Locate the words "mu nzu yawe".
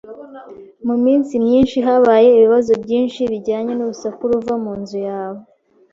4.63-5.41